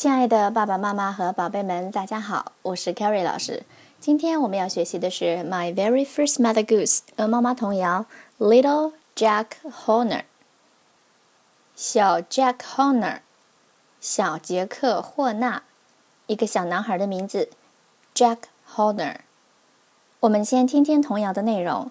[0.00, 3.64] 亲爱的爸爸妈妈和宝贝们，大家好，我是 Carrie 老师。
[4.00, 8.06] 今天我们要学习的是《My Very First Mother Goose》鹅妈妈童谣
[8.42, 10.20] 《Little Jack Horner》。
[11.76, 13.18] 小 Jack Horner，
[14.00, 15.64] 小杰克霍纳，
[16.28, 17.50] 一个小男孩的名字
[18.14, 18.38] ，Jack
[18.74, 19.16] Horner。
[20.20, 21.90] 我们先听听童谣的内容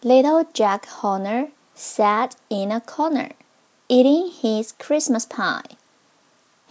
[0.00, 3.30] ：Little Jack Horner sat in a corner,
[3.88, 5.76] eating his Christmas pie.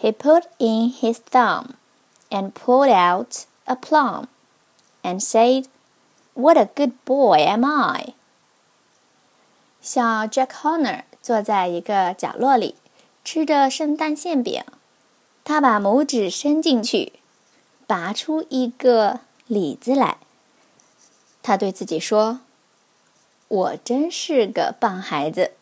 [0.01, 1.75] He put in his thumb
[2.31, 4.29] and pulled out a plum
[5.03, 5.67] and said,
[6.35, 8.15] What a good boy am I!
[9.83, 12.77] 小 Jack Horner 坐在一个角落里，
[13.25, 14.65] 吃着圣诞馅饼。
[15.45, 17.15] 他把拇指伸进去，
[17.87, 20.19] 拔出一个李子来。
[21.43, 25.53] 他对自己说：“我真是个棒孩子。”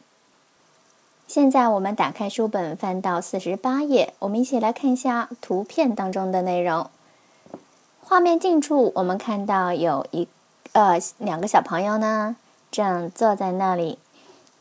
[1.27, 6.89] 现在我们打开书本，翻到四十八页，我们一起来看一下图片当中的内容。
[8.01, 10.27] 画面近处，我们看到有一
[10.73, 12.35] 呃两个小朋友呢，
[12.69, 13.97] 正坐在那里。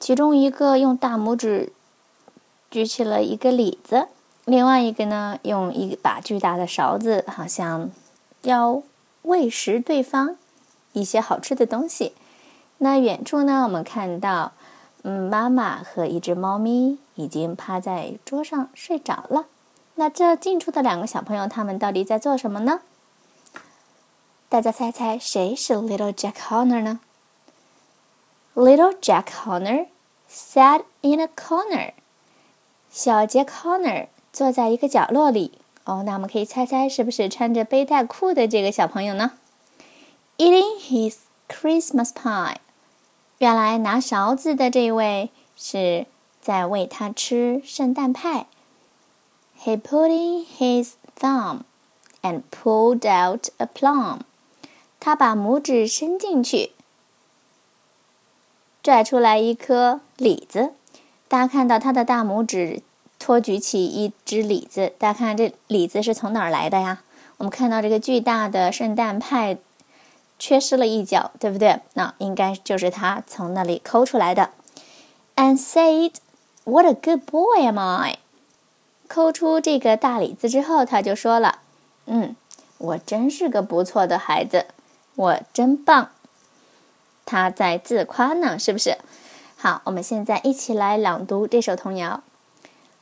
[0.00, 1.72] 其中一个用大拇指
[2.70, 4.08] 举起了一个李子，
[4.46, 7.90] 另外一个呢，用一把巨大的勺子，好像
[8.42, 8.82] 要
[9.22, 10.36] 喂食对方
[10.92, 12.14] 一些好吃的东西。
[12.78, 14.52] 那远处呢，我们看到，
[15.02, 19.46] 嗯，妈妈和一只猫咪已经趴在桌上睡着了。
[19.96, 22.80] 那这近处的两个小朋友，他们到底在做什么呢？
[24.48, 27.00] 大家猜猜谁是 Little Jack Horner 呢
[28.54, 29.86] ？Little Jack Horner
[30.30, 31.92] sat in a corner。
[32.90, 35.58] 小杰 Horner 坐在一个角落里。
[35.84, 39.32] 哦，那我们可以猜猜是不是穿着背带裤的这个小朋友呢
[40.38, 41.16] ？Eating his
[41.48, 42.56] Christmas pie。
[43.42, 46.06] 原来拿勺子的这位是
[46.40, 48.46] 在喂他吃圣诞派。
[49.60, 51.62] He put in his thumb
[52.22, 54.20] and pulled out a plum。
[55.00, 56.70] 他把拇指伸进去，
[58.80, 60.74] 拽出来一颗李子。
[61.26, 62.80] 大家看到他的大拇指
[63.18, 67.02] 托举起一只李子，大家看这李子是从哪儿来的呀？
[67.38, 69.58] 我们看到这个巨大的圣诞派
[70.38, 71.80] 缺失了一角，对不对？
[71.94, 74.50] 那应该就是他从那里抠出来的。
[75.36, 76.14] And said,
[76.64, 78.18] "What a good boy am I?"
[79.08, 81.58] 抠出这个大李子之后，他就说了
[82.06, 82.34] ：“嗯，
[82.78, 84.66] 我真是个不错的孩子。”
[85.14, 86.08] 我真棒，
[87.26, 88.96] 他在自夸呢，是不是？
[89.58, 92.22] 好，我们现在一起来朗读这首童谣。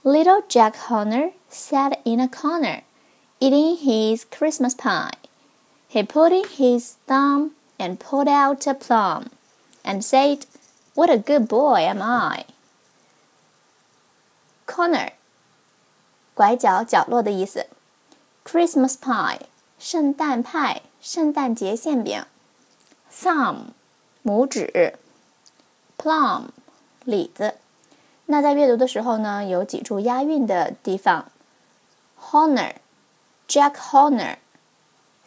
[0.03, 2.83] Little Jack Horner sat in a corner,
[3.39, 5.13] eating his Christmas pie.
[5.90, 9.28] He put in his thumb and pulled out a plum,
[9.84, 10.46] and said,
[10.94, 12.46] "What a good boy am I!"
[14.68, 15.12] Corner，
[16.34, 17.68] 拐角、角落的意思。
[18.44, 19.42] Christmas pie，
[19.80, 20.82] 圣诞派。
[21.02, 22.26] 圣诞节馅饼，
[23.14, 23.58] thumb，
[24.24, 24.98] 拇指，
[26.00, 26.46] plum，
[27.04, 27.60] 李子。
[28.26, 31.32] 那在阅读的时候呢，有几处押韵的地方。
[32.20, 33.76] Horner，Jack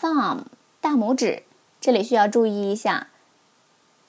[0.01, 0.45] thumb
[0.81, 1.43] 大拇指，
[1.79, 3.07] 这里需要注意一下，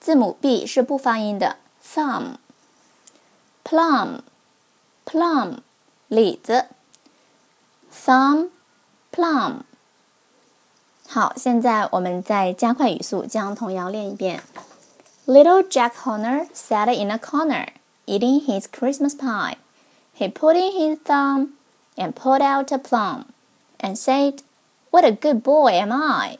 [0.00, 1.56] 字母 b 是不发音的。
[1.82, 2.36] thumb,
[3.64, 4.20] plum,
[5.04, 5.58] plum
[6.08, 6.66] 李子
[7.92, 8.48] ，thumb,
[9.12, 9.60] plum。
[11.08, 14.42] 好，现在我们再加快语速，将童谣练一遍。
[15.26, 17.68] Little Jack Horner sat in a corner,
[18.06, 19.56] eating his Christmas pie.
[20.16, 21.50] He put in his thumb
[21.96, 23.24] and pulled out a plum,
[23.78, 24.40] and said,
[24.90, 26.38] What a good boy am I!